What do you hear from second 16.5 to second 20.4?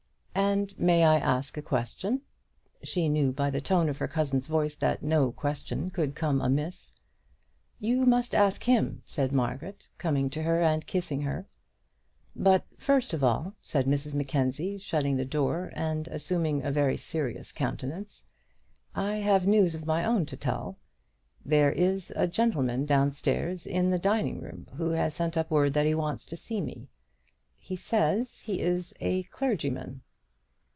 a very serious countenance, "I have news of my own to